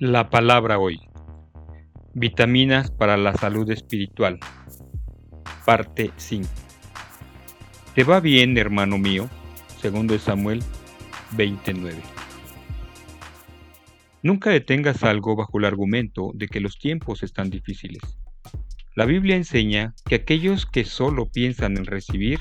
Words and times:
La 0.00 0.30
palabra 0.30 0.78
hoy. 0.78 0.98
Vitaminas 2.14 2.90
para 2.90 3.18
la 3.18 3.34
salud 3.34 3.70
espiritual. 3.70 4.40
Parte 5.66 6.10
5. 6.16 6.48
¿Te 7.94 8.04
va 8.04 8.20
bien, 8.20 8.56
hermano 8.56 8.96
mío? 8.96 9.28
Segundo 9.78 10.18
Samuel 10.18 10.62
29. 11.32 11.98
Nunca 14.22 14.48
detengas 14.48 15.04
algo 15.04 15.36
bajo 15.36 15.58
el 15.58 15.66
argumento 15.66 16.30
de 16.32 16.48
que 16.48 16.60
los 16.60 16.78
tiempos 16.78 17.22
están 17.22 17.50
difíciles. 17.50 18.00
La 18.96 19.04
Biblia 19.04 19.36
enseña 19.36 19.94
que 20.06 20.14
aquellos 20.14 20.64
que 20.64 20.86
solo 20.86 21.26
piensan 21.26 21.76
en 21.76 21.84
recibir, 21.84 22.38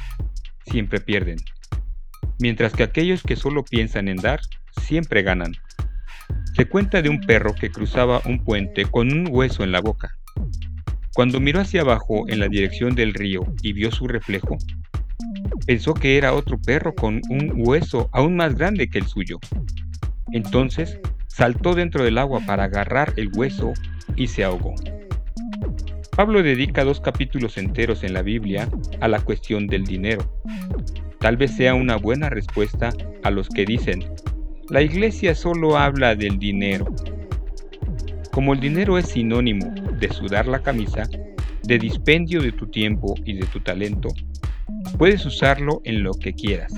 siempre 0.66 1.02
pierden, 1.02 1.40
mientras 2.40 2.72
que 2.72 2.84
aquellos 2.84 3.22
que 3.22 3.36
solo 3.36 3.66
piensan 3.66 4.08
en 4.08 4.16
dar, 4.16 4.40
siempre 4.82 5.24
ganan. 5.24 5.52
Se 6.60 6.66
cuenta 6.66 7.02
de 7.02 7.08
un 7.08 7.22
perro 7.22 7.56
que 7.56 7.72
cruzaba 7.72 8.22
un 8.26 8.44
puente 8.44 8.84
con 8.84 9.14
un 9.14 9.30
hueso 9.32 9.64
en 9.64 9.72
la 9.72 9.80
boca. 9.80 10.18
Cuando 11.14 11.40
miró 11.40 11.62
hacia 11.62 11.84
abajo 11.84 12.26
en 12.28 12.42
la 12.42 12.50
dirección 12.50 12.96
del 12.96 13.14
río 13.14 13.44
y 13.62 13.72
vio 13.72 13.92
su 13.92 14.10
reflejo, 14.10 14.58
pensó 15.66 15.94
que 15.94 16.18
era 16.18 16.34
otro 16.34 16.60
perro 16.62 16.94
con 16.94 17.22
un 17.30 17.54
hueso 17.56 18.10
aún 18.12 18.36
más 18.36 18.56
grande 18.56 18.90
que 18.90 18.98
el 18.98 19.08
suyo. 19.08 19.40
Entonces 20.34 21.00
saltó 21.28 21.76
dentro 21.76 22.04
del 22.04 22.18
agua 22.18 22.42
para 22.46 22.66
agarrar 22.66 23.14
el 23.16 23.30
hueso 23.34 23.72
y 24.18 24.28
se 24.28 24.44
ahogó. 24.44 24.76
Pablo 26.18 26.44
dedica 26.44 26.84
dos 26.84 27.00
capítulos 27.00 27.58
enteros 27.58 28.04
en 28.04 28.14
la 28.14 28.22
Biblia 28.22 28.68
a 29.00 29.08
la 29.08 29.22
cuestión 29.22 29.68
del 29.68 29.86
dinero. 29.86 30.30
Tal 31.20 31.38
vez 31.38 31.56
sea 31.56 31.74
una 31.74 31.96
buena 31.96 32.30
respuesta 32.30 32.90
a 33.24 33.32
los 33.32 33.48
que 33.48 33.64
dicen, 33.64 34.04
la 34.70 34.84
iglesia 34.84 35.34
solo 35.34 35.78
habla 35.78 36.16
del 36.16 36.38
dinero. 36.38 36.86
Como 38.32 38.54
el 38.54 38.60
dinero 38.60 38.98
es 38.98 39.08
sinónimo 39.08 39.74
de 40.00 40.10
sudar 40.10 40.48
la 40.48 40.62
camisa, 40.62 41.10
de 41.64 41.80
dispendio 41.80 42.42
de 42.42 42.52
tu 42.52 42.68
tiempo 42.68 43.16
y 43.26 43.34
de 43.34 43.46
tu 43.48 43.60
talento, 43.62 44.10
puedes 44.98 45.26
usarlo 45.26 45.82
en 45.86 46.04
lo 46.04 46.14
que 46.14 46.34
quieras. 46.34 46.72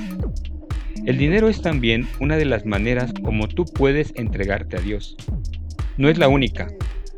El 1.05 1.17
dinero 1.17 1.49
es 1.49 1.61
también 1.61 2.07
una 2.19 2.37
de 2.37 2.45
las 2.45 2.65
maneras 2.65 3.11
como 3.23 3.47
tú 3.47 3.65
puedes 3.65 4.13
entregarte 4.15 4.77
a 4.77 4.81
Dios. 4.81 5.17
No 5.97 6.07
es 6.07 6.17
la 6.17 6.29
única, 6.29 6.67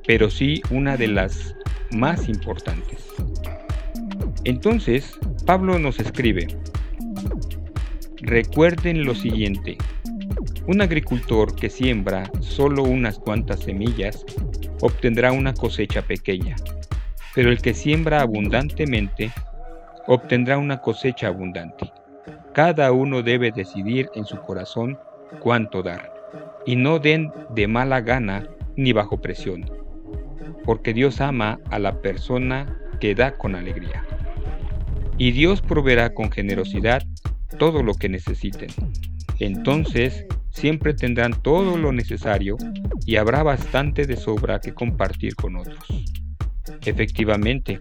pero 0.07 0.29
sí 0.29 0.61
una 0.71 0.97
de 0.97 1.07
las 1.07 1.55
más 1.91 2.27
importantes. 2.29 3.05
Entonces, 4.43 5.13
Pablo 5.45 5.77
nos 5.77 5.99
escribe, 5.99 6.47
recuerden 8.21 9.05
lo 9.05 9.13
siguiente, 9.13 9.77
un 10.67 10.81
agricultor 10.81 11.55
que 11.55 11.69
siembra 11.69 12.29
solo 12.39 12.83
unas 12.83 13.19
cuantas 13.19 13.59
semillas 13.61 14.25
obtendrá 14.81 15.31
una 15.31 15.53
cosecha 15.53 16.01
pequeña, 16.01 16.55
pero 17.35 17.49
el 17.49 17.61
que 17.61 17.73
siembra 17.73 18.21
abundantemente 18.21 19.31
obtendrá 20.07 20.57
una 20.57 20.79
cosecha 20.81 21.27
abundante. 21.27 21.91
Cada 22.53 22.91
uno 22.91 23.23
debe 23.23 23.51
decidir 23.51 24.09
en 24.15 24.25
su 24.25 24.37
corazón 24.39 24.97
cuánto 25.39 25.83
dar, 25.83 26.13
y 26.65 26.75
no 26.75 26.99
den 26.99 27.31
de 27.53 27.67
mala 27.67 28.01
gana 28.01 28.47
ni 28.77 28.93
bajo 28.93 29.19
presión, 29.19 29.69
porque 30.63 30.93
Dios 30.93 31.19
ama 31.19 31.59
a 31.71 31.79
la 31.79 32.01
persona 32.01 32.79
que 32.99 33.15
da 33.15 33.37
con 33.37 33.55
alegría. 33.55 34.05
Y 35.17 35.31
Dios 35.31 35.61
proveerá 35.61 36.13
con 36.13 36.31
generosidad 36.31 37.03
todo 37.57 37.83
lo 37.83 37.93
que 37.93 38.09
necesiten. 38.09 38.69
Entonces 39.39 40.25
siempre 40.53 40.93
tendrán 40.93 41.33
todo 41.41 41.77
lo 41.77 41.91
necesario 41.91 42.57
y 43.05 43.17
habrá 43.17 43.43
bastante 43.43 44.05
de 44.05 44.15
sobra 44.15 44.61
que 44.61 44.73
compartir 44.73 45.35
con 45.35 45.57
otros. 45.57 45.85
Efectivamente, 46.85 47.79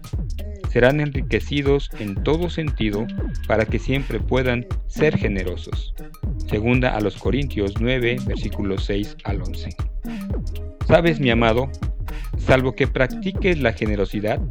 serán 0.69 0.99
enriquecidos 0.99 1.89
en 1.99 2.15
todo 2.23 2.49
sentido 2.49 3.05
para 3.47 3.65
que 3.65 3.79
siempre 3.79 4.19
puedan 4.19 4.65
ser 4.87 5.17
generosos. 5.17 5.93
Segunda 6.47 6.95
a 6.95 6.99
los 6.99 7.17
Corintios 7.17 7.75
9, 7.79 8.17
versículos 8.25 8.85
6 8.85 9.17
al 9.23 9.41
11. 9.41 9.69
Sabes, 10.87 11.19
mi 11.19 11.29
amado, 11.29 11.69
salvo 12.37 12.73
que 12.73 12.87
practiques 12.87 13.59
la 13.59 13.73
generosidad, 13.73 14.41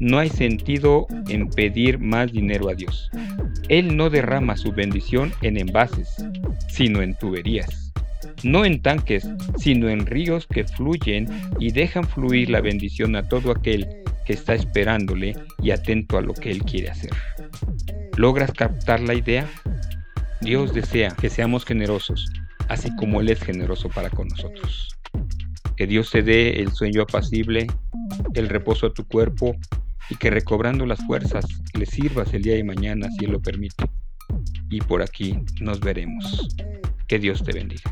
no 0.00 0.18
hay 0.18 0.28
sentido 0.28 1.06
en 1.28 1.48
pedir 1.50 1.98
más 1.98 2.32
dinero 2.32 2.68
a 2.68 2.74
Dios. 2.74 3.10
Él 3.68 3.96
no 3.96 4.10
derrama 4.10 4.56
su 4.56 4.72
bendición 4.72 5.32
en 5.42 5.58
envases, 5.58 6.14
sino 6.68 7.02
en 7.02 7.14
tuberías. 7.14 7.92
No 8.42 8.64
en 8.64 8.80
tanques, 8.80 9.28
sino 9.58 9.88
en 9.88 10.06
ríos 10.06 10.46
que 10.46 10.64
fluyen 10.64 11.28
y 11.58 11.72
dejan 11.72 12.04
fluir 12.04 12.50
la 12.50 12.60
bendición 12.60 13.16
a 13.16 13.24
todo 13.24 13.50
aquel 13.50 13.86
que 14.24 14.32
está 14.32 14.54
esperándole 14.54 15.34
y 15.62 15.70
atento 15.70 16.18
a 16.18 16.22
lo 16.22 16.34
que 16.34 16.50
Él 16.50 16.62
quiere 16.62 16.90
hacer. 16.90 17.10
¿Logras 18.16 18.52
captar 18.52 19.00
la 19.00 19.14
idea? 19.14 19.48
Dios 20.40 20.72
desea 20.72 21.10
que 21.10 21.30
seamos 21.30 21.64
generosos, 21.64 22.30
así 22.68 22.94
como 22.96 23.20
Él 23.20 23.30
es 23.30 23.40
generoso 23.40 23.88
para 23.88 24.10
con 24.10 24.28
nosotros. 24.28 24.88
Que 25.76 25.86
Dios 25.86 26.10
te 26.10 26.22
dé 26.22 26.60
el 26.60 26.72
sueño 26.72 27.02
apacible, 27.02 27.66
el 28.34 28.48
reposo 28.48 28.86
a 28.86 28.92
tu 28.92 29.04
cuerpo 29.04 29.56
y 30.10 30.16
que 30.16 30.30
recobrando 30.30 30.86
las 30.86 31.04
fuerzas 31.06 31.44
le 31.74 31.86
sirvas 31.86 32.32
el 32.34 32.42
día 32.42 32.54
de 32.54 32.64
mañana 32.64 33.08
si 33.18 33.24
Él 33.24 33.32
lo 33.32 33.40
permite. 33.40 33.84
Y 34.70 34.80
por 34.80 35.02
aquí 35.02 35.38
nos 35.60 35.80
veremos. 35.80 36.48
Que 37.06 37.18
Dios 37.18 37.42
te 37.42 37.52
bendiga. 37.52 37.90